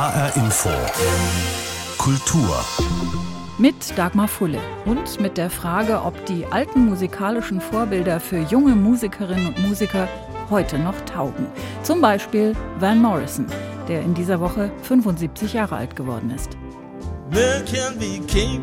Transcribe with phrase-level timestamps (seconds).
[0.00, 0.70] HR Info.
[1.98, 2.64] Kultur.
[3.58, 9.48] Mit Dagmar Fulle und mit der Frage, ob die alten musikalischen Vorbilder für junge Musikerinnen
[9.48, 10.08] und Musiker
[10.48, 11.48] heute noch taugen.
[11.82, 13.44] Zum Beispiel Van Morrison,
[13.88, 16.56] der in dieser Woche 75 Jahre alt geworden ist.
[17.30, 18.62] Men can be king.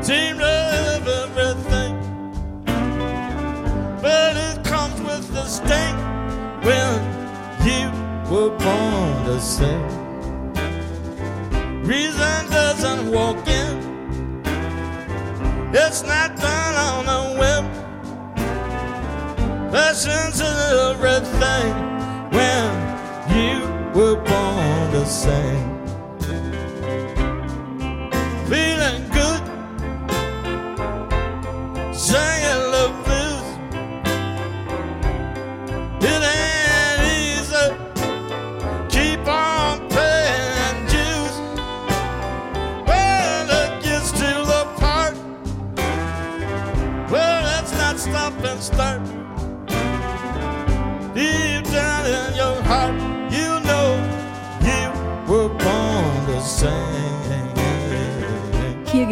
[0.00, 1.96] Seem to have everything.
[4.00, 5.96] But it comes with the sting
[6.62, 7.00] when
[7.66, 7.99] you
[8.30, 9.82] were born to sing.
[11.82, 13.76] Reason doesn't walk in.
[15.74, 17.64] It's not done on a whim.
[19.72, 21.72] Passion's everything
[22.30, 22.70] when
[23.34, 23.58] you
[23.98, 25.79] were born to sing.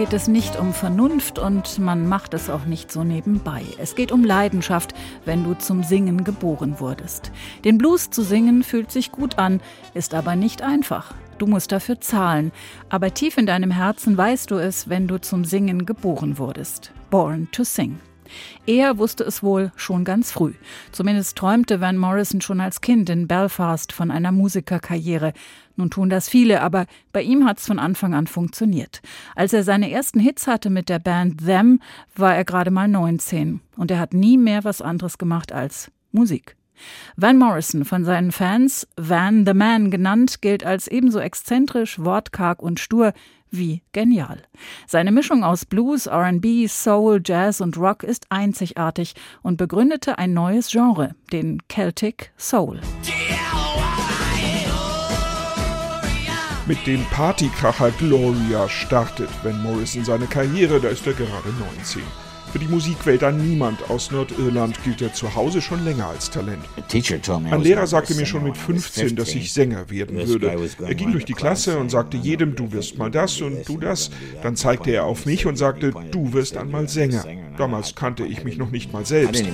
[0.09, 3.63] Geht es nicht um Vernunft und man macht es auch nicht so nebenbei.
[3.79, 4.95] Es geht um Leidenschaft,
[5.27, 7.31] wenn du zum Singen geboren wurdest.
[7.67, 9.61] Den Blues zu singen fühlt sich gut an,
[9.93, 11.13] ist aber nicht einfach.
[11.37, 12.53] Du musst dafür zahlen,
[12.89, 16.91] aber tief in deinem Herzen weißt du es, wenn du zum Singen geboren wurdest.
[17.11, 18.01] Born to Sing.
[18.67, 20.55] Er wusste es wohl schon ganz früh.
[20.93, 25.33] Zumindest träumte Van Morrison schon als Kind in Belfast von einer Musikerkarriere.
[25.77, 29.01] Nun tun das viele, aber bei ihm hat es von Anfang an funktioniert.
[29.37, 31.81] Als er seine ersten Hits hatte mit der Band Them,
[32.17, 36.57] war er gerade mal 19 und er hat nie mehr was anderes gemacht als Musik.
[37.17, 42.81] Van Morrison, von seinen Fans Van the Man genannt, gilt als ebenso exzentrisch, wortkarg und
[42.81, 43.13] stur
[43.51, 44.43] wie genial.
[44.87, 50.71] Seine Mischung aus Blues, RB, Soul, Jazz und Rock ist einzigartig und begründete ein neues
[50.71, 52.81] Genre, den Celtic Soul.
[56.67, 62.03] Mit dem Partykracher Gloria startet Van Morrison seine Karriere, da ist er gerade 19.
[62.53, 66.65] Für die Musikwelt an niemand aus Nordirland gilt er zu Hause schon länger als Talent.
[67.51, 70.57] Ein Lehrer sagte mir schon mit 15, dass ich Sänger werden würde.
[70.81, 74.11] Er ging durch die Klasse und sagte jedem, du wirst mal das und du das.
[74.43, 77.25] Dann zeigte er auf mich und sagte, du wirst einmal Sänger.
[77.59, 79.45] Damals kannte ich mich noch nicht mal selbst.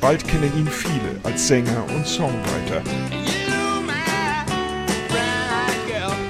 [0.00, 2.82] Bald kennen ihn viele als Sänger und Songwriter.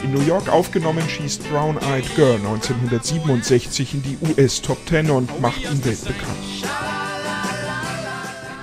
[0.06, 5.40] In New York aufgenommen schießt Brown Eyed Girl 1967 in die US Top 10 und
[5.40, 6.38] macht ihn weltbekannt.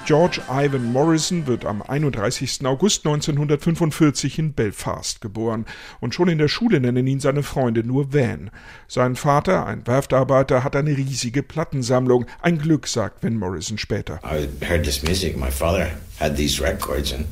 [0.06, 2.66] George Ivan Morrison wird am 31.
[2.66, 5.66] August 1945 in Belfast geboren
[6.00, 8.50] und schon in der Schule nennen ihn seine Freunde nur Van.
[8.88, 12.26] Sein Vater, ein Werftarbeiter, hat eine riesige Plattensammlung.
[12.42, 14.22] Ein Glück, sagt Van Morrison später.
[14.24, 15.36] I heard this music.
[15.36, 15.90] My father
[16.22, 17.26] had these records and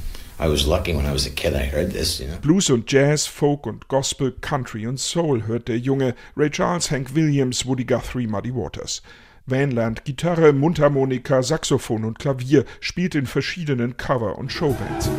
[2.42, 6.16] Blues und Jazz, Folk und Gospel, Country und Soul hört der Junge.
[6.36, 9.04] Ray Charles, Hank Williams, Woody Guthrie, Muddy Waters.
[9.46, 15.12] Van lernt Gitarre, Mundharmonika, Saxophon und Klavier, spielt in verschiedenen Cover- und Showbands.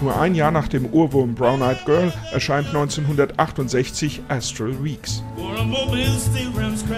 [0.00, 5.22] Nur ein Jahr nach dem Urwurm Brown Eyed Girl erscheint 1968 Astral Weeks.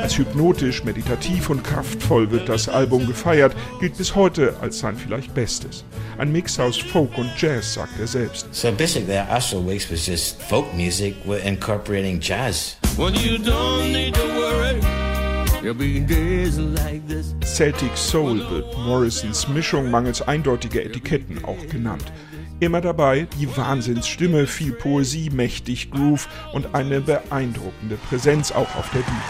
[0.03, 5.33] Als hypnotisch, meditativ und kraftvoll wird das Album gefeiert, gilt bis heute als sein vielleicht
[5.33, 5.85] bestes.
[6.19, 8.47] Ein Mix aus Folk und Jazz, sagt er selbst.
[8.53, 12.77] So basically Astral Weeks was just folk music incorporating jazz.
[12.99, 14.81] Well, you don't need to worry.
[17.45, 22.05] Celtic Soul wird Morrisons Mischung mangels eindeutiger Etiketten auch genannt.
[22.61, 29.01] Immer dabei die Wahnsinnsstimme, viel Poesie, mächtig Groove und eine beeindruckende Präsenz auch auf der
[29.01, 29.21] Bühne.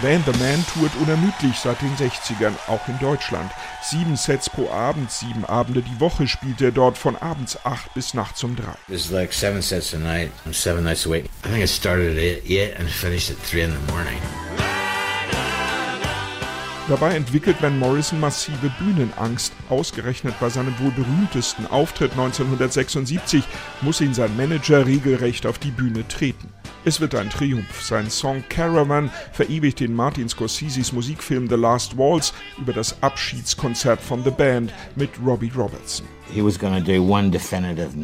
[0.00, 3.50] Van the Man tourt unermüdlich seit den 60ern, auch in Deutschland.
[3.82, 8.14] Sieben Sets pro Abend, sieben Abende die Woche spielt er dort von abends acht bis
[8.14, 8.74] nachts um drei.
[8.88, 11.24] It's like seven sets a night, seven nights a week.
[11.44, 14.47] I think it started at eight and finished at three in the morning.
[16.88, 19.52] Dabei entwickelt Van Morrison massive Bühnenangst.
[19.68, 23.44] Ausgerechnet bei seinem wohl berühmtesten Auftritt 1976
[23.82, 26.48] muss ihn sein Manager regelrecht auf die Bühne treten.
[26.86, 27.82] Es wird ein Triumph.
[27.82, 34.24] Sein Song Caravan verewigt in Martin Scorseses Musikfilm The Last Waltz über das Abschiedskonzert von
[34.24, 36.06] The Band mit Robbie Robertson.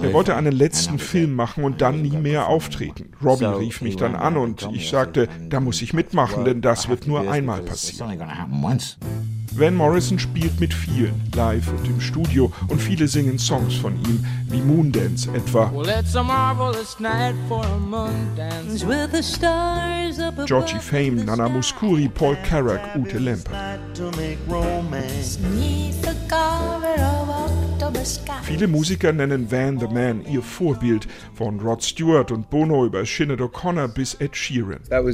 [0.02, 3.10] Er wollte einen letzten Film machen und dann nie mehr auftreten.
[3.22, 7.06] Robbie rief mich dann an und ich sagte, da muss ich mitmachen, denn das wird
[7.06, 8.18] nur einmal passieren.
[9.56, 14.26] Van Morrison spielt mit vielen, live und im Studio, und viele singen Songs von ihm,
[14.48, 15.70] wie Moondance etwa.
[20.46, 23.52] Georgie Fame, Nana Muscuri, Paul Carrack, Ute Lemper.
[28.42, 33.40] Viele Musiker nennen Van the Man ihr Vorbild, von Rod Stewart und Bono über Sinead
[33.40, 34.80] O'Connor bis Ed Sheeran.
[34.90, 35.10] Uh,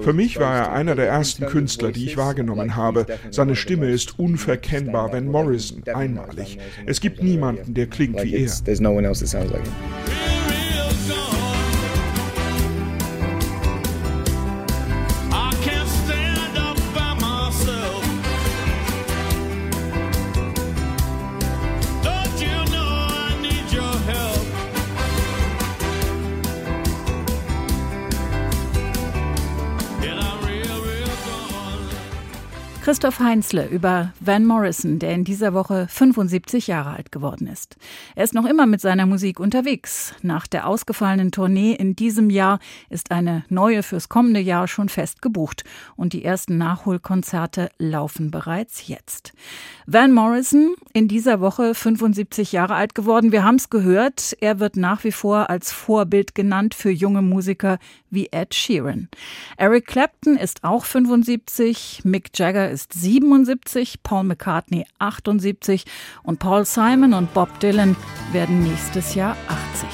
[0.00, 3.06] Für mich war er einer der ersten Künstler, die ich wahrgenommen habe.
[3.30, 6.58] Seine Stimme ist unverkennbar, Van Morrison, einmalig.
[6.86, 8.50] Es gibt niemanden, der klingt wie er.
[32.84, 37.78] Christoph Heinzle über Van Morrison, der in dieser Woche 75 Jahre alt geworden ist.
[38.14, 40.12] Er ist noch immer mit seiner Musik unterwegs.
[40.20, 42.58] Nach der ausgefallenen Tournee in diesem Jahr
[42.90, 45.64] ist eine neue fürs kommende Jahr schon fest gebucht
[45.96, 49.32] und die ersten Nachholkonzerte laufen bereits jetzt.
[49.86, 53.32] Van Morrison in dieser Woche 75 Jahre alt geworden.
[53.32, 54.36] Wir haben es gehört.
[54.42, 57.78] Er wird nach wie vor als Vorbild genannt für junge Musiker
[58.10, 59.08] wie Ed Sheeran.
[59.56, 65.84] Eric Clapton ist auch 75, Mick Jagger ist 77, Paul McCartney 78
[66.22, 67.96] und Paul Simon und Bob Dylan
[68.32, 69.88] werden nächstes Jahr 80.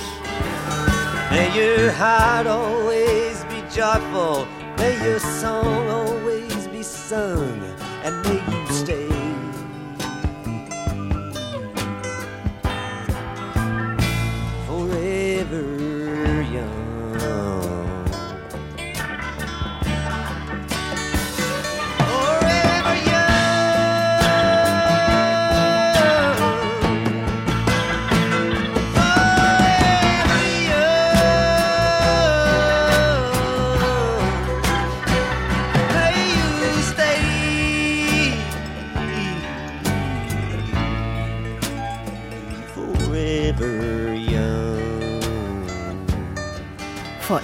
[1.30, 4.46] May your heart always be joyful,
[4.78, 7.60] may your song always be sung,
[8.04, 8.59] and may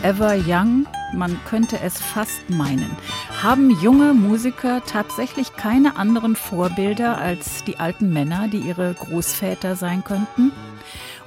[0.07, 2.97] Forever Young, man könnte es fast meinen.
[3.43, 10.05] Haben junge Musiker tatsächlich keine anderen Vorbilder als die alten Männer, die ihre Großväter sein
[10.05, 10.53] könnten?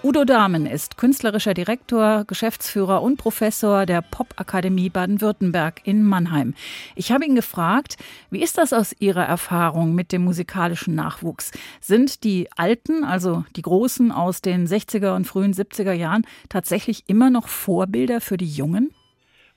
[0.01, 6.53] Udo Dahmen ist künstlerischer Direktor, Geschäftsführer und Professor der Popakademie Baden-Württemberg in Mannheim.
[6.95, 7.97] Ich habe ihn gefragt,
[8.31, 11.51] wie ist das aus Ihrer Erfahrung mit dem musikalischen Nachwuchs?
[11.81, 17.29] Sind die Alten, also die Großen aus den 60er und frühen 70er Jahren, tatsächlich immer
[17.29, 18.93] noch Vorbilder für die Jungen?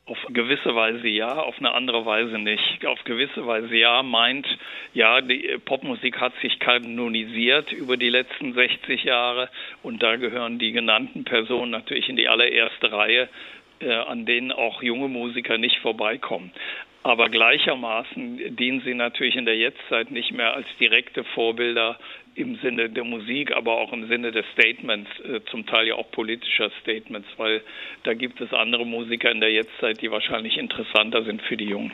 [0.05, 2.85] Auf gewisse Weise ja, auf eine andere Weise nicht.
[2.87, 4.47] Auf gewisse Weise ja meint,
[4.95, 9.49] ja, die Popmusik hat sich kanonisiert über die letzten 60 Jahre
[9.85, 13.29] und da gehören die genannten Personen natürlich in die allererste Reihe,
[13.79, 16.53] äh, an denen auch junge Musiker nicht vorbeikommen.
[17.05, 21.99] Aber gleichermaßen dienen sie natürlich in der Jetztzeit nicht mehr als direkte Vorbilder
[22.35, 26.11] im Sinne der Musik, aber auch im Sinne des Statements, äh, zum Teil ja auch
[26.11, 27.63] politischer Statements, weil
[28.05, 31.93] da gibt es andere Musiker in der Jetztzeit, die wahrscheinlich interessanter sind für die Jungen.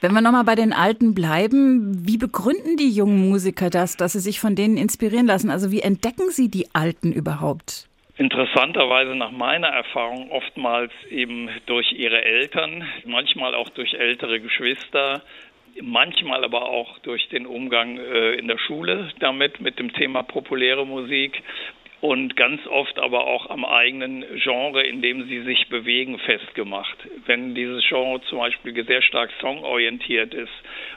[0.00, 4.20] Wenn wir nochmal bei den Alten bleiben, wie begründen die jungen Musiker das, dass sie
[4.20, 5.50] sich von denen inspirieren lassen?
[5.50, 7.88] Also wie entdecken sie die Alten überhaupt?
[8.18, 15.22] Interessanterweise nach meiner Erfahrung oftmals eben durch ihre Eltern, manchmal auch durch ältere Geschwister,
[15.82, 20.86] manchmal aber auch durch den Umgang äh, in der Schule damit, mit dem Thema populäre
[20.86, 21.42] Musik
[22.00, 26.96] und ganz oft aber auch am eigenen Genre, in dem sie sich bewegen, festgemacht.
[27.26, 30.52] Wenn dieses Genre zum Beispiel sehr stark songorientiert ist,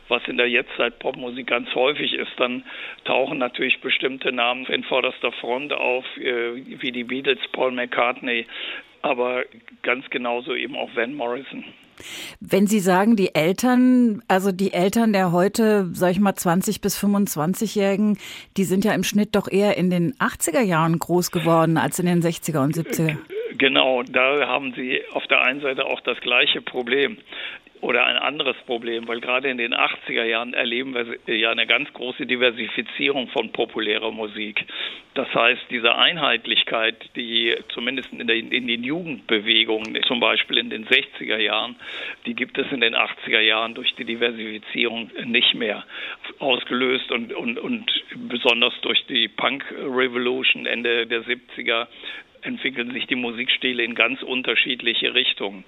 [0.10, 2.64] was in der Jetztzeit Popmusik ganz häufig ist, dann
[3.06, 8.46] tauchen natürlich bestimmte Namen in vorderster Front auf, äh, wie die Beatles, Paul McCartney,
[9.02, 9.46] aber
[9.82, 11.64] ganz genauso eben auch Van Morrison.
[12.40, 16.98] Wenn Sie sagen, die Eltern, also die Eltern der heute, sag ich mal, 20 bis
[17.02, 18.18] 25-Jährigen,
[18.58, 22.06] die sind ja im Schnitt doch eher in den 80er Jahren groß geworden als in
[22.06, 23.18] den 60er und 70er.
[23.58, 27.18] Genau, da haben Sie auf der einen Seite auch das gleiche Problem.
[27.82, 31.92] Oder ein anderes Problem, weil gerade in den 80er Jahren erleben wir ja eine ganz
[31.94, 34.66] große Diversifizierung von populärer Musik.
[35.16, 40.86] Das heißt, diese Einheitlichkeit, die zumindest in, den, in den Jugendbewegungen, zum Beispiel in den
[40.86, 41.76] 60er Jahren,
[42.26, 45.84] die gibt es in den 80er Jahren durch die Diversifizierung nicht mehr
[46.40, 47.92] ausgelöst und, und, und
[48.30, 51.88] besonders durch die Punk Revolution Ende der 70er
[52.42, 55.64] entwickeln sich die Musikstile in ganz unterschiedliche Richtungen.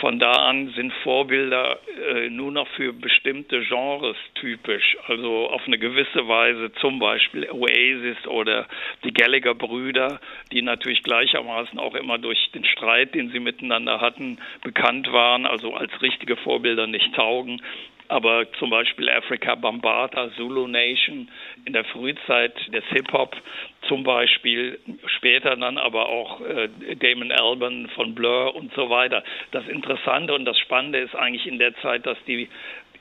[0.00, 1.78] Von da an sind Vorbilder
[2.08, 8.26] äh, nur noch für bestimmte Genres typisch, also auf eine gewisse Weise zum Beispiel Oasis
[8.26, 8.66] oder
[9.04, 10.20] die Gallagher-Brüder,
[10.52, 15.74] die natürlich gleichermaßen auch immer durch den Streit, den sie miteinander hatten, bekannt waren, also
[15.74, 17.60] als richtige Vorbilder nicht taugen
[18.08, 21.28] aber zum Beispiel Africa Bambata, Zulu Nation
[21.64, 23.36] in der Frühzeit des Hip-Hop
[23.88, 29.22] zum Beispiel, später dann aber auch äh, Damon Alban von Blur und so weiter.
[29.52, 32.48] Das Interessante und das Spannende ist eigentlich in der Zeit, dass die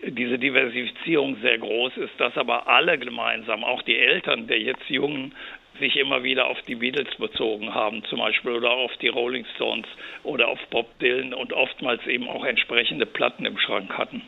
[0.02, 5.34] diese Diversifizierung sehr groß ist, dass aber alle gemeinsam, auch die Eltern der jetzt jungen
[5.80, 9.88] sich immer wieder auf die Beatles bezogen haben, zum Beispiel, oder auf die Rolling Stones
[10.24, 14.22] oder auf Bob Dylan und oftmals eben auch entsprechende Platten im Schrank hatten.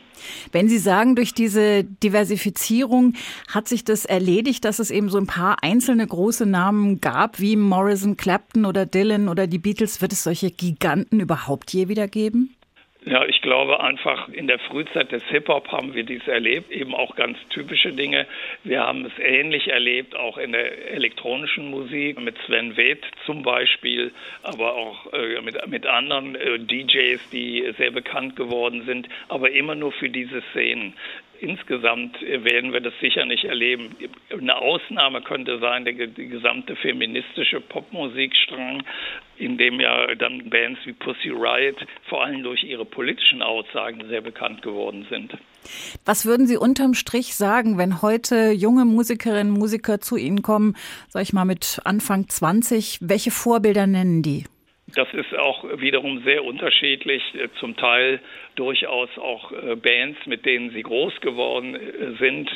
[0.52, 3.14] Wenn Sie sagen, durch diese Diversifizierung
[3.52, 7.56] hat sich das erledigt, dass es eben so ein paar einzelne große Namen gab, wie
[7.56, 12.54] Morrison, Clapton oder Dylan oder die Beatles, wird es solche Giganten überhaupt je wieder geben?
[13.04, 17.14] Ja, ich glaube einfach in der Frühzeit des Hip-Hop haben wir dies erlebt, eben auch
[17.14, 18.26] ganz typische Dinge.
[18.64, 24.10] Wir haben es ähnlich erlebt, auch in der elektronischen Musik mit Sven Weth zum Beispiel,
[24.42, 29.76] aber auch äh, mit, mit anderen äh, DJs, die sehr bekannt geworden sind, aber immer
[29.76, 30.94] nur für diese Szenen
[31.40, 33.94] insgesamt werden wir das sicher nicht erleben.
[34.30, 38.82] Eine Ausnahme könnte sein, der, der gesamte feministische Popmusikstrang,
[39.36, 41.76] in dem ja dann Bands wie Pussy Riot
[42.08, 45.36] vor allem durch ihre politischen Aussagen sehr bekannt geworden sind.
[46.04, 50.76] Was würden Sie unterm Strich sagen, wenn heute junge Musikerinnen und Musiker zu Ihnen kommen,
[51.08, 54.44] sag ich mal mit Anfang 20, welche Vorbilder nennen die?
[54.94, 58.20] Das ist auch wiederum sehr unterschiedlich, äh, zum Teil
[58.54, 62.50] durchaus auch äh, Bands, mit denen sie groß geworden äh, sind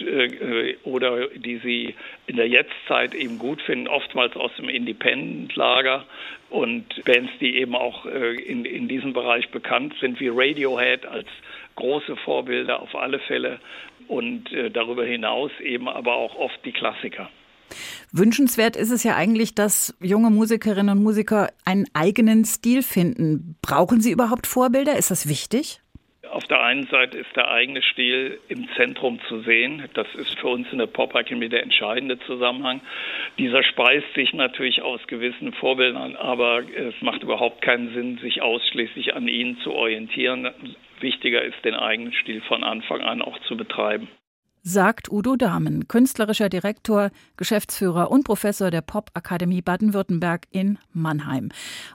[0.85, 1.95] oder die sie
[2.27, 6.07] in der Jetztzeit eben gut finden, oftmals aus dem Independent-Lager
[6.49, 11.27] und Bands, die eben auch in, in diesem Bereich bekannt sind, wie Radiohead als
[11.77, 13.61] große Vorbilder auf alle Fälle
[14.09, 17.31] und darüber hinaus eben aber auch oft die Klassiker.
[18.13, 23.57] Wünschenswert ist es ja eigentlich, dass junge Musikerinnen und Musiker einen eigenen Stil finden.
[23.63, 24.97] Brauchen sie überhaupt Vorbilder?
[24.97, 25.81] Ist das wichtig?
[26.31, 29.89] Auf der einen Seite ist der eigene Stil im Zentrum zu sehen.
[29.93, 32.81] Das ist für uns in der Pop-Akademie der entscheidende Zusammenhang.
[33.39, 39.15] Dieser speist sich natürlich aus gewissen Vorbildern, aber es macht überhaupt keinen Sinn, sich ausschließlich
[39.15, 40.49] an ihnen zu orientieren.
[41.01, 44.09] Wichtiger ist, den eigenen Stil von Anfang an auch zu betreiben
[44.65, 51.49] sagt Udo Dahmen, künstlerischer Direktor, Geschäftsführer und Professor der Popakademie Baden-Württemberg in Mannheim.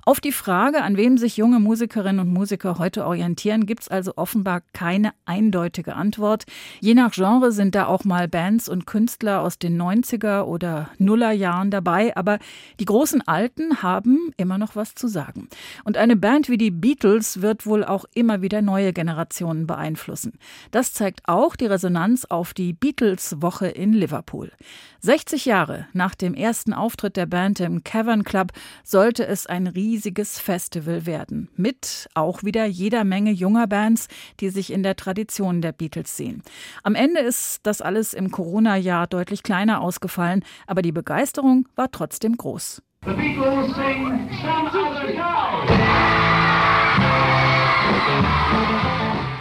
[0.03, 4.13] Auf die Frage, an wem sich junge Musikerinnen und Musiker heute orientieren, gibt es also
[4.17, 6.43] offenbar keine eindeutige Antwort.
[6.81, 11.71] Je nach Genre sind da auch mal Bands und Künstler aus den 90er oder Nullerjahren
[11.71, 12.37] dabei, aber
[12.81, 15.47] die großen Alten haben immer noch was zu sagen.
[15.85, 20.33] Und eine Band wie die Beatles wird wohl auch immer wieder neue Generationen beeinflussen.
[20.71, 24.51] Das zeigt auch die Resonanz auf die Beatles-Woche in Liverpool.
[25.01, 28.51] 60 Jahre nach dem ersten Auftritt der Band im Cavern Club
[28.83, 31.49] sollte es ein riesiges Festival werden.
[31.55, 34.07] Mit auch wieder jeder Menge junger Bands,
[34.39, 36.41] die sich in der Tradition der Beatles sehen.
[36.83, 42.35] Am Ende ist das alles im Corona-Jahr deutlich kleiner ausgefallen, aber die Begeisterung war trotzdem
[42.37, 42.81] groß.
[43.05, 44.67] The Beatles sing Some
[48.59, 48.96] Other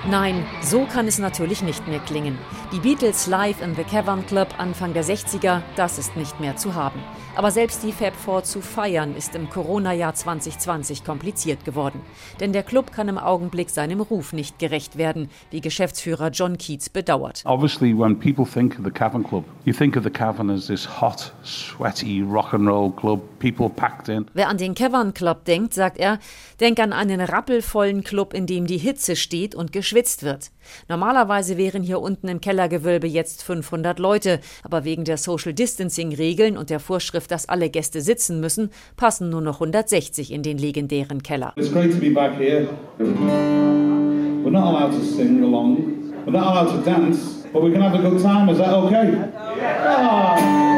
[0.09, 2.39] Nein, so kann es natürlich nicht mehr klingen.
[2.73, 6.77] Die Beatles live in The Cavern Club Anfang der 60er, das ist nicht mehr zu
[6.77, 7.03] haben.
[7.37, 12.01] Aber selbst die Fab Four zu feiern ist im Corona-Jahr 2020 kompliziert geworden.
[12.41, 16.89] Denn der Club kann im Augenblick seinem Ruf nicht gerecht werden, wie Geschäftsführer John Keats
[16.89, 17.43] bedauert.
[17.45, 20.89] Obviously, when people think of the Cavern Club, you think of the Cavern as this
[21.03, 24.25] hot, sweaty rock and roll club, people packed in.
[24.33, 26.19] Wer an den Cavern Club denkt, sagt er,
[26.61, 30.53] denk an einen rappelvollen Club, in dem die Hitze steht und geschwitzt wird.
[30.89, 36.57] Normalerweise wären hier unten im Kellergewölbe jetzt 500 Leute, aber wegen der Social Distancing Regeln
[36.57, 41.23] und der Vorschrift, dass alle Gäste sitzen müssen, passen nur noch 160 in den legendären
[41.23, 41.53] Keller.
[41.57, 42.69] It's great to be back here.
[42.99, 45.79] We're not allowed to sing along.
[46.25, 48.49] We're not allowed to dance, but we can have a good time.
[48.49, 49.13] Is that okay?
[49.57, 50.73] Yeah.
[50.73, 50.76] Oh.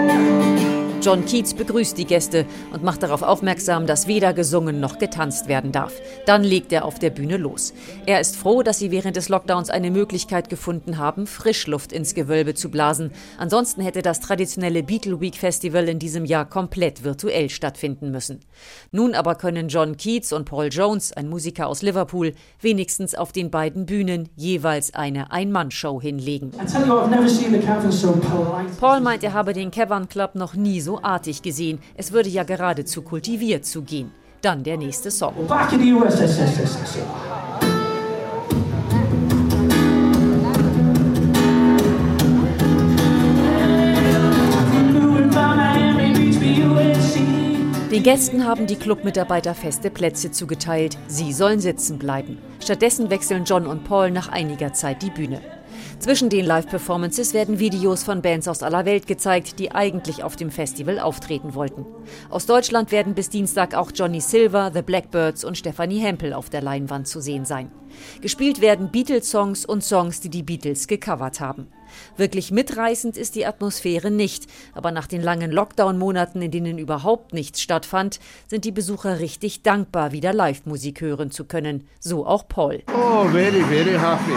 [1.01, 5.71] John Keats begrüßt die Gäste und macht darauf aufmerksam, dass weder gesungen noch getanzt werden
[5.71, 5.93] darf.
[6.27, 7.73] Dann legt er auf der Bühne los.
[8.05, 12.55] Er ist froh, dass sie während des Lockdowns eine Möglichkeit gefunden haben, Frischluft ins Gewölbe
[12.55, 13.13] zu blasen.
[13.39, 18.41] Ansonsten hätte das traditionelle Beatle Week Festival in diesem Jahr komplett virtuell stattfinden müssen.
[18.91, 23.53] Nun aber können John Keats und Paul Jones, ein Musiker aus Liverpool, wenigstens auf den
[23.53, 26.51] beiden Bühnen jeweils eine Ein-Mann-Show hinlegen.
[28.81, 31.81] Paul meint, er habe den Cavern Club noch nie so artig gesehen.
[31.95, 34.11] Es würde ja geradezu kultiviert zugehen.
[34.41, 35.35] Dann der nächste Song.
[47.91, 50.99] Den Gästen haben die Clubmitarbeiter feste Plätze zugeteilt.
[51.07, 52.37] Sie sollen sitzen bleiben.
[52.61, 55.41] Stattdessen wechseln John und Paul nach einiger Zeit die Bühne.
[55.99, 60.51] Zwischen den Live-Performances werden Videos von Bands aus aller Welt gezeigt, die eigentlich auf dem
[60.51, 61.87] Festival auftreten wollten.
[62.29, 66.61] Aus Deutschland werden bis Dienstag auch Johnny Silver, The Blackbirds und Stephanie Hempel auf der
[66.61, 67.71] Leinwand zu sehen sein.
[68.21, 71.69] Gespielt werden Beatles-Songs und Songs, die die Beatles gecovert haben.
[72.17, 77.61] Wirklich mitreißend ist die Atmosphäre nicht, aber nach den langen Lockdown-Monaten, in denen überhaupt nichts
[77.61, 81.87] stattfand, sind die Besucher richtig dankbar, wieder Live-Musik hören zu können.
[82.01, 82.83] So auch Paul.
[82.95, 84.33] Oh, very, very happy.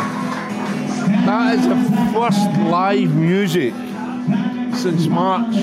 [1.26, 1.76] That is the
[2.14, 3.74] first live music
[4.74, 5.56] since March.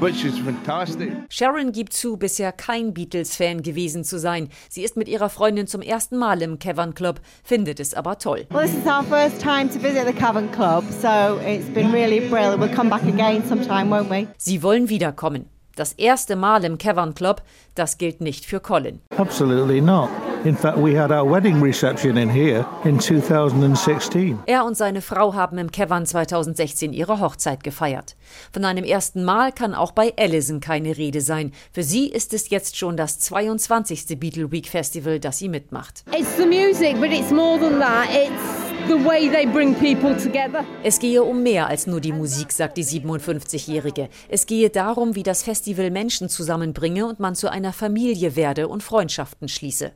[0.00, 1.12] Which is fantastic.
[1.28, 4.48] Sharon gibt zu, bisher kein Beatles-Fan gewesen zu sein.
[4.70, 8.46] Sie ist mit ihrer Freundin zum ersten Mal im Cavern Club, findet es aber toll.
[8.50, 12.20] Well, this is our first time to visit the Cavern Club, so it's been really
[12.20, 12.58] brilliant.
[12.58, 14.26] We'll come back again sometime, won't we?
[14.38, 15.50] Sie wollen wiederkommen.
[15.76, 17.42] Das erste Mal im Cavern Club,
[17.74, 19.00] das gilt nicht für Colin.
[19.18, 20.08] Absolutely not.
[20.42, 24.38] In fact, we had our wedding reception in here in 2016.
[24.46, 28.16] Er und seine Frau haben im Cavern 2016 ihre Hochzeit gefeiert.
[28.50, 31.52] Von einem ersten Mal kann auch bei Allison keine Rede sein.
[31.72, 34.18] Für sie ist es jetzt schon das 22.
[34.18, 36.04] Beatle Week Festival, das sie mitmacht.
[36.18, 38.08] It's the music, but it's more than that.
[38.08, 40.64] It's the way they bring people together.
[40.82, 44.08] Es gehe um mehr als nur die Musik, sagt die 57-Jährige.
[44.30, 48.82] Es gehe darum, wie das Festival Menschen zusammenbringe und man zu einer Familie werde und
[48.82, 49.92] Freundschaften schließe.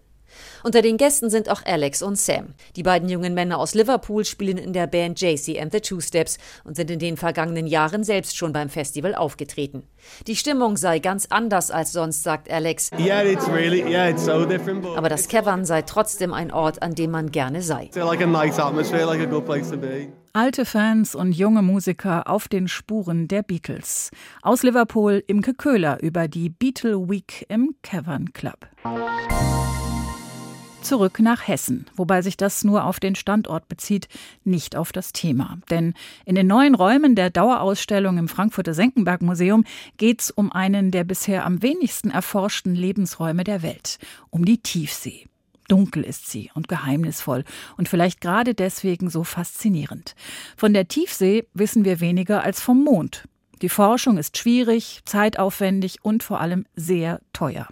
[0.64, 2.54] Unter den Gästen sind auch Alex und Sam.
[2.74, 6.38] Die beiden jungen Männer aus Liverpool spielen in der Band JC and the Two Steps
[6.64, 9.82] und sind in den vergangenen Jahren selbst schon beim Festival aufgetreten.
[10.26, 12.90] Die Stimmung sei ganz anders als sonst, sagt Alex.
[12.98, 16.82] Yeah, it's really, yeah, it's so different, but Aber das Cavern sei trotzdem ein Ort,
[16.82, 17.90] an dem man gerne sei.
[20.32, 24.10] Alte Fans und junge Musiker auf den Spuren der Beatles.
[24.40, 28.66] Aus Liverpool Imke Köhler über die Beatle Week im Cavern Club.
[30.84, 34.06] Zurück nach Hessen, wobei sich das nur auf den Standort bezieht,
[34.44, 35.56] nicht auf das Thema.
[35.70, 35.94] Denn
[36.26, 39.64] in den neuen Räumen der Dauerausstellung im Frankfurter Senckenberg Museum
[39.96, 45.26] geht es um einen der bisher am wenigsten erforschten Lebensräume der Welt, um die Tiefsee.
[45.68, 47.44] Dunkel ist sie und geheimnisvoll
[47.78, 50.14] und vielleicht gerade deswegen so faszinierend.
[50.54, 53.24] Von der Tiefsee wissen wir weniger als vom Mond.
[53.62, 57.68] Die Forschung ist schwierig, zeitaufwendig und vor allem sehr teuer.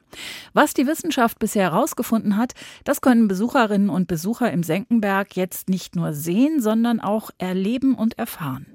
[0.52, 5.96] Was die Wissenschaft bisher herausgefunden hat, das können Besucherinnen und Besucher im Senckenberg jetzt nicht
[5.96, 8.66] nur sehen, sondern auch erleben und erfahren.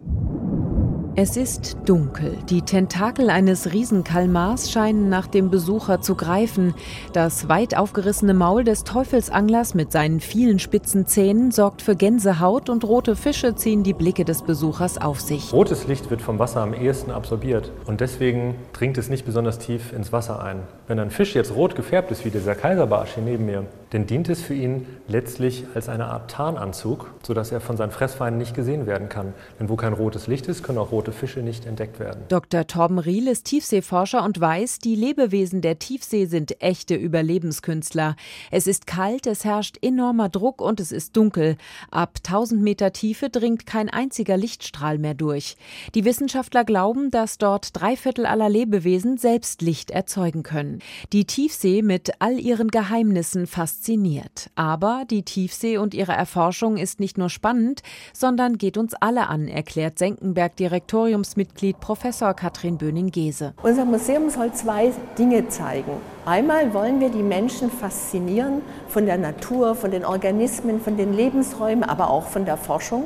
[1.20, 2.38] Es ist dunkel.
[2.48, 6.76] Die Tentakel eines Riesenkalmars scheinen nach dem Besucher zu greifen.
[7.12, 12.84] Das weit aufgerissene Maul des Teufelsanglers mit seinen vielen spitzen Zähnen sorgt für Gänsehaut und
[12.84, 15.52] rote Fische ziehen die Blicke des Besuchers auf sich.
[15.52, 19.94] Rotes Licht wird vom Wasser am ehesten absorbiert und deswegen dringt es nicht besonders tief
[19.94, 20.60] ins Wasser ein.
[20.88, 24.30] Wenn ein Fisch jetzt rot gefärbt ist, wie dieser Kaiserbarsch hier neben mir, dann dient
[24.30, 28.86] es für ihn letztlich als eine Art Tarnanzug, sodass er von seinen Fressfeinden nicht gesehen
[28.86, 29.34] werden kann.
[29.60, 32.24] Denn wo kein rotes Licht ist, können auch rote Fische nicht entdeckt werden.
[32.30, 32.68] Dr.
[32.68, 38.16] Torben Riel ist Tiefseeforscher und weiß, die Lebewesen der Tiefsee sind echte Überlebenskünstler.
[38.52, 41.58] Es ist kalt, es herrscht enormer Druck und es ist dunkel.
[41.92, 45.58] Ab 1000 Meter Tiefe dringt kein einziger Lichtstrahl mehr durch.
[45.96, 50.77] Die Wissenschaftler glauben, dass dort drei Viertel aller Lebewesen selbst Licht erzeugen können.
[51.14, 54.50] Die Tiefsee mit all ihren Geheimnissen fasziniert.
[54.56, 57.82] Aber die Tiefsee und ihre Erforschung ist nicht nur spannend,
[58.14, 63.54] sondern geht uns alle an, erklärt Senckenberg-Direktoriumsmitglied Professor Katrin Böning-Gese.
[63.64, 65.92] Unser Museum soll zwei Dinge zeigen.
[66.26, 71.84] Einmal wollen wir die Menschen faszinieren von der Natur, von den Organismen, von den Lebensräumen,
[71.84, 73.06] aber auch von der Forschung.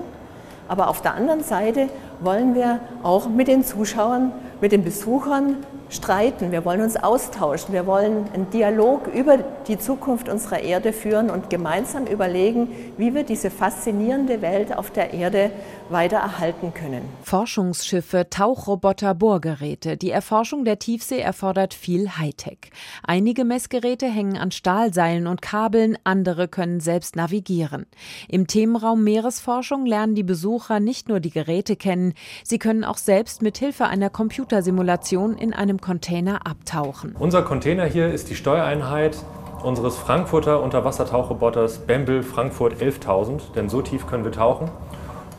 [0.68, 1.90] Aber auf der anderen Seite
[2.22, 4.32] wollen wir auch mit den Zuschauern,
[4.62, 5.58] mit den Besuchern
[5.92, 11.30] streiten, wir wollen uns austauschen, wir wollen einen Dialog über die Zukunft unserer Erde führen
[11.30, 15.52] und gemeinsam überlegen, wie wir diese faszinierende Welt auf der Erde
[15.90, 17.02] weiter erhalten können.
[17.24, 19.98] Forschungsschiffe, Tauchroboter, Bohrgeräte.
[19.98, 22.72] Die Erforschung der Tiefsee erfordert viel Hightech.
[23.04, 27.86] Einige Messgeräte hängen an Stahlseilen und Kabeln, andere können selbst navigieren.
[28.30, 32.11] Im Themenraum Meeresforschung lernen die Besucher nicht nur die Geräte kennen,
[32.43, 37.15] sie können auch selbst mit Hilfe einer Computersimulation in einem Container abtauchen.
[37.17, 39.17] Unser Container hier ist die Steuereinheit
[39.63, 44.69] unseres Frankfurter Unterwassertauchroboters Bembel Frankfurt 11.000, denn so tief können wir tauchen.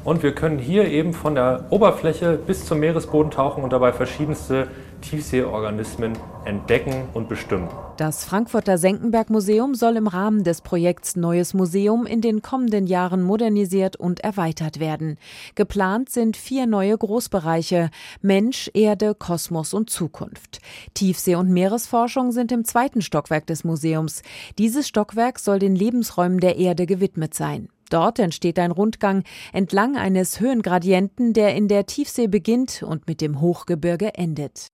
[0.04, 4.68] Und wir können hier eben von der Oberfläche bis zum Meeresboden tauchen und dabei verschiedenste
[5.02, 6.12] Tiefseeorganismen
[6.44, 7.68] entdecken und bestimmen.
[7.96, 13.96] Das Frankfurter Senckenberg-Museum soll im Rahmen des Projekts Neues Museum in den kommenden Jahren modernisiert
[13.96, 15.18] und erweitert werden.
[15.54, 17.90] Geplant sind vier neue Großbereiche
[18.22, 20.60] Mensch, Erde, Kosmos und Zukunft.
[20.94, 24.22] Tiefsee- und Meeresforschung sind im zweiten Stockwerk des Museums.
[24.58, 27.68] Dieses Stockwerk soll den Lebensräumen der Erde gewidmet sein.
[27.92, 33.40] Dort entsteht ein Rundgang entlang eines Höhengradienten, der in der Tiefsee beginnt und mit dem
[33.42, 34.68] Hochgebirge endet.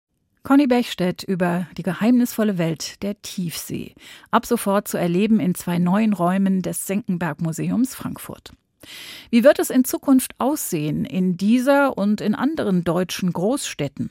[0.44, 3.94] Conny Bechstedt über die geheimnisvolle Welt der Tiefsee.
[4.30, 8.52] Ab sofort zu erleben in zwei neuen Räumen des Senckenberg Museums Frankfurt.
[9.30, 14.10] Wie wird es in Zukunft aussehen in dieser und in anderen deutschen Großstädten?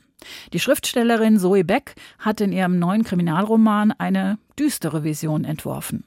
[0.52, 6.04] Die Schriftstellerin Zoe Beck hat in ihrem neuen Kriminalroman eine düstere Vision entworfen.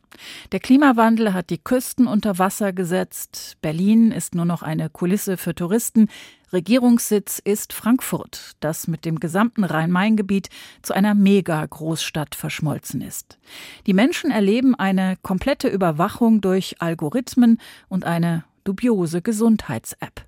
[0.51, 3.57] Der Klimawandel hat die Küsten unter Wasser gesetzt.
[3.61, 6.09] Berlin ist nur noch eine Kulisse für Touristen.
[6.51, 10.49] Regierungssitz ist Frankfurt, das mit dem gesamten Rhein-Main-Gebiet
[10.81, 13.39] zu einer Mega-Großstadt verschmolzen ist.
[13.87, 20.25] Die Menschen erleben eine komplette Überwachung durch Algorithmen und eine dubiose Gesundheits-App.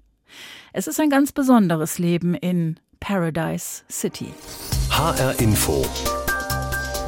[0.71, 4.33] Es ist ein ganz besonderes Leben in Paradise City.
[4.89, 5.85] HR Info.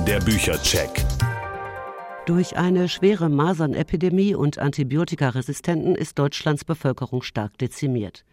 [0.05, 0.89] Der Büchercheck.
[2.25, 8.25] Durch eine schwere Masernepidemie und Antibiotikaresistenten ist Deutschlands Bevölkerung stark dezimiert.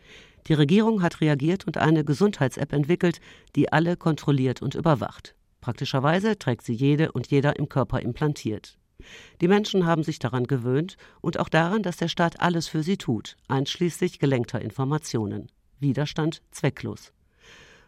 [0.48, 3.20] Die Regierung hat reagiert und eine Gesundheits-App entwickelt,
[3.55, 5.37] die alle kontrolliert und überwacht.
[5.61, 8.77] Praktischerweise trägt sie jede und jeder im Körper implantiert.
[9.40, 12.96] Die Menschen haben sich daran gewöhnt und auch daran, dass der Staat alles für sie
[12.96, 15.46] tut, einschließlich gelenkter Informationen.
[15.79, 17.12] Widerstand zwecklos.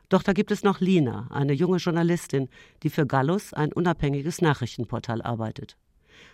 [0.09, 2.49] Doch da gibt es noch Lina, eine junge Journalistin,
[2.83, 5.77] die für Gallus, ein unabhängiges Nachrichtenportal, arbeitet.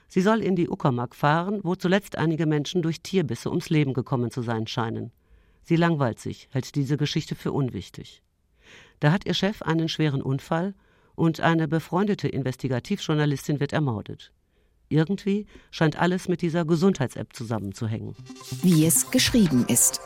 [0.08, 4.30] Sie soll in die Uckermark fahren, wo zuletzt einige Menschen durch Tierbisse ums Leben gekommen
[4.30, 5.12] zu sein scheinen.
[5.62, 8.22] Sie langweilt sich, hält diese Geschichte für unwichtig.
[8.98, 10.74] Da hat ihr Chef einen schweren Unfall
[11.14, 14.32] und eine befreundete Investigativjournalistin wird ermordet.
[14.88, 18.16] Irgendwie scheint alles mit dieser Gesundheits-App zusammenzuhängen.
[18.62, 20.00] Wie es geschrieben ist.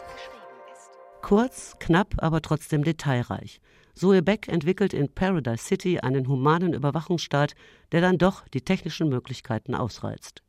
[1.24, 3.62] Kurz, knapp, aber trotzdem detailreich.
[3.94, 7.54] Zoe Beck entwickelt in Paradise City einen humanen Überwachungsstaat,
[7.92, 10.42] der dann doch die technischen Möglichkeiten ausreizt.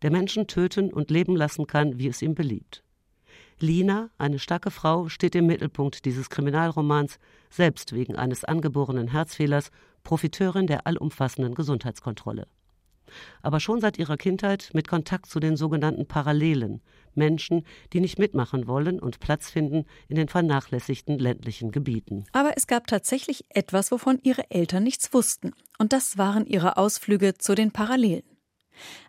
[0.00, 2.82] Der Menschen töten und leben lassen kann, wie es ihm beliebt.
[3.60, 7.18] Lina, eine starke Frau, steht im Mittelpunkt dieses Kriminalromans,
[7.50, 9.70] selbst wegen eines angeborenen Herzfehlers,
[10.02, 12.46] Profiteurin der allumfassenden Gesundheitskontrolle
[13.42, 16.80] aber schon seit ihrer Kindheit mit Kontakt zu den sogenannten Parallelen,
[17.14, 22.24] Menschen, die nicht mitmachen wollen und Platz finden in den vernachlässigten ländlichen Gebieten.
[22.32, 27.34] Aber es gab tatsächlich etwas, wovon ihre Eltern nichts wussten, und das waren ihre Ausflüge
[27.34, 28.24] zu den Parallelen.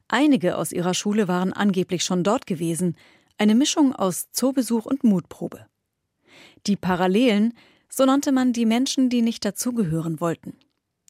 [0.07, 2.95] Einige aus ihrer Schule waren angeblich schon dort gewesen,
[3.37, 5.65] eine Mischung aus Zoobesuch und Mutprobe.
[6.67, 7.53] Die Parallelen,
[7.89, 10.57] so nannte man die Menschen, die nicht dazugehören wollten.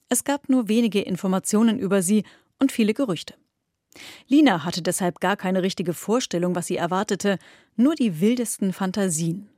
[0.09, 2.23] Es gab nur wenige Informationen über sie
[2.59, 3.35] und viele Gerüchte.
[4.27, 7.37] Lina hatte deshalb gar keine richtige Vorstellung, was sie erwartete,
[7.75, 9.49] nur die wildesten Fantasien.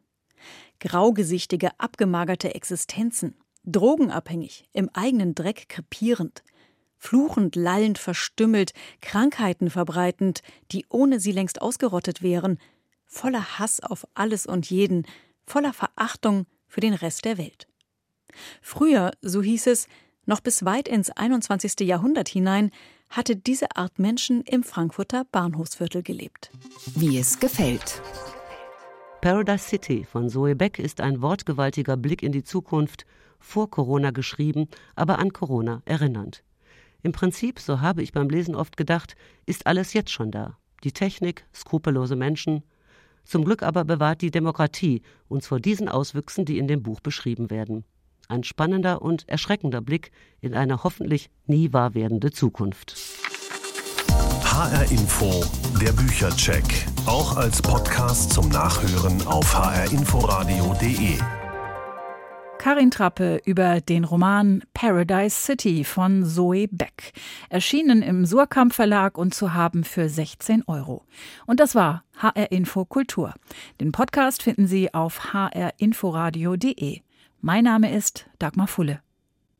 [0.79, 6.43] Graugesichtige, abgemagerte Existenzen, drogenabhängig, im eigenen Dreck krepierend,
[6.97, 12.59] fluchend, lallend, verstümmelt, Krankheiten verbreitend, die ohne sie längst ausgerottet wären,
[13.05, 15.05] voller Hass auf alles und jeden,
[15.45, 17.67] voller Verachtung für den Rest der Welt.
[18.61, 19.87] Früher, so hieß es,
[20.25, 21.87] noch bis weit ins 21.
[21.87, 22.71] Jahrhundert hinein
[23.09, 26.51] hatte diese Art Menschen im Frankfurter Bahnhofsviertel gelebt.
[26.95, 28.01] Wie es gefällt.
[29.21, 33.05] Paradise City von Zoe Beck ist ein wortgewaltiger Blick in die Zukunft,
[33.39, 36.43] vor Corona geschrieben, aber an Corona erinnernd.
[37.03, 40.57] Im Prinzip, so habe ich beim Lesen oft gedacht, ist alles jetzt schon da.
[40.83, 42.63] Die Technik, skrupellose Menschen.
[43.23, 47.49] Zum Glück aber bewahrt die Demokratie uns vor diesen Auswüchsen, die in dem Buch beschrieben
[47.49, 47.85] werden.
[48.27, 50.11] Ein spannender und erschreckender Blick
[50.41, 52.95] in eine hoffentlich nie wahr werdende Zukunft.
[54.43, 55.43] HR Info,
[55.81, 56.63] der Büchercheck.
[57.05, 61.19] Auch als Podcast zum Nachhören auf hrinforadio.de.
[62.65, 67.13] Karin Trappe über den Roman Paradise City von Zoe Beck.
[67.49, 71.03] Erschienen im Surkamp Verlag und zu haben für 16 Euro.
[71.45, 73.35] Und das war HR Info Kultur.
[73.79, 77.01] Den Podcast finden Sie auf hrinforadio.de.
[77.47, 79.03] Mein Name ist Dagmar Fulle.